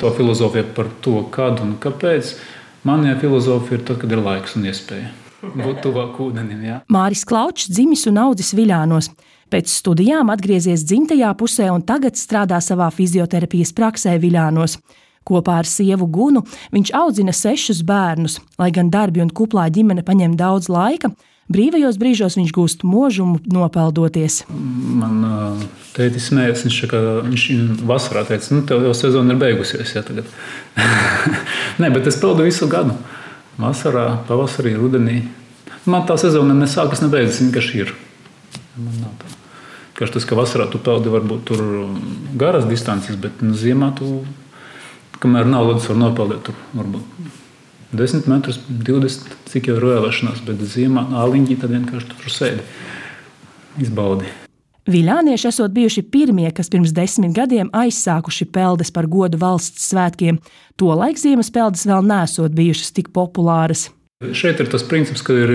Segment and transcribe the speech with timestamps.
[0.00, 2.36] To filozofija par to, kad un kāpēc.
[2.88, 6.62] Manā filozofija ir tad, kad ir laiks un iespēja būt tuvāk ūdenim.
[6.64, 6.78] Jā.
[6.92, 9.10] Māris Klaučs dzimis un audzis Viļānos.
[9.50, 14.78] Pēc studijām atgriezies dzimtajā pusē un tagad strādā savā fizioterapijas praksē Viļānos.
[15.26, 16.44] Kopā ar sievu Gunu
[16.74, 18.38] viņš audzina sešus bērnus.
[18.60, 21.12] Lai gan darbi un kuplā ģimene paņem daudz laika,
[21.50, 24.42] brīvajos brīžos viņš gūst mūžumu nopeldoties.
[24.50, 25.64] Man
[25.96, 27.46] tētis smējās, viņš, ka, viņš
[27.88, 29.96] vasarā teica, nu, tev jau sezona ir beigusies.
[29.96, 30.04] Ja,
[31.80, 32.96] Nē, bet es peldu visu gadu.
[33.60, 35.24] Vasarā, pavasarī, rudenī.
[35.88, 37.92] Man tā sezona nesākas, ne beidzas, vienkārši ir.
[38.76, 39.34] Man nav tā.
[39.98, 41.60] Kaž tas, ka vasarā tu peldi varbūt tur
[42.40, 44.22] garas distances, bet nu, ziemā tu,
[45.20, 47.38] kamēr nav ledus, var nopeldēt tur varbūt
[47.96, 52.66] 10 metrus, 20, cik jau ir vēlēšanās, bet ziemā āliņķī tad vienkārši tur sēdi,
[53.82, 54.30] izbaudi.
[54.90, 60.40] Viļānieši esot bijuši pirmie, kas pirms desmit gadiem aizsākuši peldes par godu valsts svētkiem.
[60.80, 63.88] Tolaik ziemas peldes vēl nesot bijušas tik populāras.
[64.32, 65.54] Šeit ir tas princips, ka ir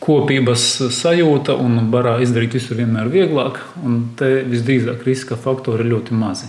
[0.00, 6.16] kopības sajūta un barā izdarīt visu vienmēr vieglāk, un te visdrīzāk riska faktori ir ļoti
[6.16, 6.48] mazi.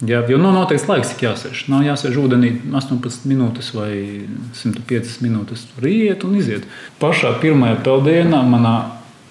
[0.00, 1.66] Jā, jo nav noteikts laiks, cik jāsēž.
[1.68, 3.90] Nav jāsēž ūdenī 18 minūtes vai
[4.56, 5.66] 105 minūtes.
[5.74, 6.64] Tur iet un iziet.
[7.02, 8.76] Pašā pirmajā peldienā manā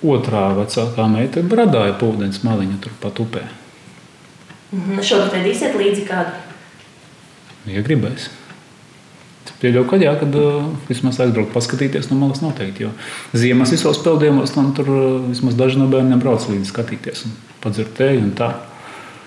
[0.05, 3.47] otrā vecākā meita bradāja pūdeņas maliņu turpat upē.
[4.69, 5.01] Mhm.
[5.01, 6.37] Šogad vedīsiet līdzi kādu?
[7.69, 8.29] Ja gribēs.
[9.59, 12.85] Pieļauju, ka jā, kad uh, vismaz aizbraukt, paskatīties no malas noteikti.
[12.85, 12.93] Jo
[13.35, 17.33] ziemas visos peldējumos tam tur uh, vismaz daži no bērniem brauc līdzi skatīties un
[17.65, 18.53] padzert tēju un tā.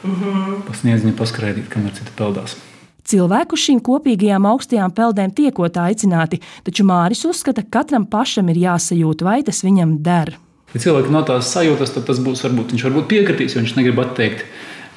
[0.02, 0.60] Mm -hmm.
[0.68, 2.56] Pasniedzņi paskraidīt, kamēr citi peldās.
[3.04, 9.24] Cilvēku šīm kopīgajām augstajām peldēm tiekot aicināti, taču Māris uzskata, ka katram pašam ir jāsajūt,
[9.26, 10.36] vai tas viņam der.
[10.74, 13.98] Ja cilvēki no tās sajūtas, tad tas būs varbūt viņš varbūt piekritīs, jo viņš negrib
[14.00, 14.44] atteikt.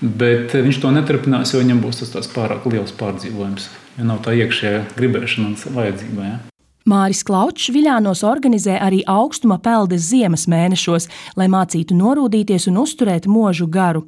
[0.02, 3.70] Bet viņš to neturpinās, jo viņam būs tas pārāk liels pārdzīvojums.
[3.98, 6.28] Ja nav tā iekšējā gribēšana un vajadzība.
[6.28, 6.55] Ja.
[6.86, 13.66] Māris Klaučs Viļānos organizē arī augstuma peldes ziemas mēnešos, lai mācītu norūdīties un uzturēt mūžu
[13.74, 14.04] garu.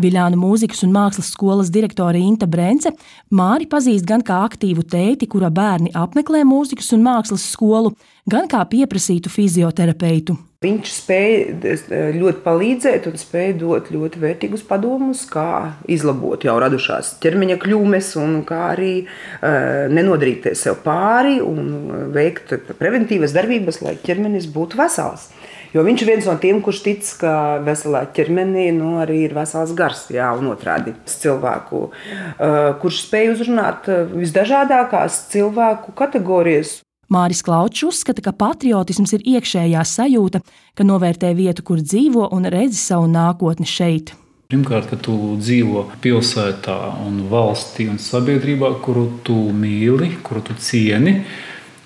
[0.00, 2.94] Viļānu mūzikas un mākslas skolas direktore Inta Brence
[3.28, 7.92] Māri pazīst gan kā aktīvu tēti, kura bērni apmeklē mūzikas un mākslas skolu,
[8.24, 10.38] gan kā pieprasītu fizioterapeitu.
[10.62, 17.56] Viņš spēja ļoti palīdzēt un spēja dot ļoti vērtīgus padomus, kā izlabot jau radušās ķermeņa
[17.64, 18.12] kļūmes,
[18.46, 25.32] kā arī uh, nenodrīkties sev pāri un veikt preventīvas darbības, lai ķermenis būtu vesels.
[25.72, 27.34] Jo viņš ir viens no tiem, kurš tic, ka
[27.64, 33.90] veselā ķermenī nu, arī ir vesels gars, jā, un otrādi cilvēku, uh, kurš spēj uzrunāt
[34.14, 36.78] visdažādākās cilvēku kategorijas.
[37.12, 40.40] Māris Klaučs uzskata, ka patriotisms ir iekšējā sajūta,
[40.78, 44.14] ka novērtē vietu, kur dzīvo un redzi savu nākotni šeit.
[44.52, 51.18] Pirmkārt, ka tu dzīvo pilsētā, un valstī un sabiedrībā, kuru tu mīli, kuru tu cieni,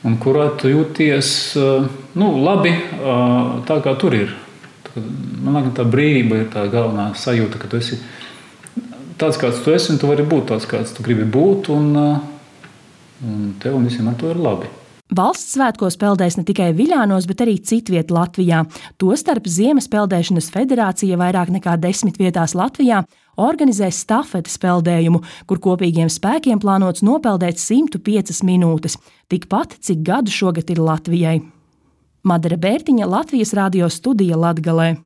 [0.06, 1.28] un kurā tu jūties
[2.18, 2.74] nu, labi,
[3.66, 4.34] tā kā tur ir.
[4.96, 7.98] Man liekas, tā brīvība ir tā galvenā sajūta, ka tu esi
[9.20, 11.92] tāds, kāds tu esi, un tu vari būt tāds, kāds tu gribi būt, un,
[13.26, 14.70] un tev un visiem ar to ir labi.
[15.14, 18.64] Valsts svētkos peldēs ne tikai Viļānos, bet arī citviet Latvijā.
[18.98, 23.04] Tostarp Ziemas peldēšanas federācija vairāk nekā desmit vietās Latvijā
[23.36, 28.98] organizēs stafetes peldējumu, kur kopīgiem spēkiem plānots nopeldēt 105 minūtes,
[29.30, 31.38] tikpat cik gadu šogad ir Latvijai.
[32.26, 34.94] Madara Bērtiņa Latvijas radio studija Latgalē.